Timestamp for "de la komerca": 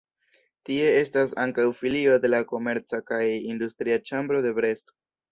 2.23-2.99